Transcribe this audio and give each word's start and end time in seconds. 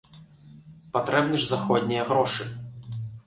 Патрэбны 0.95 1.35
ж 1.45 1.45
заходнія 1.51 2.07
грошы. 2.09 2.49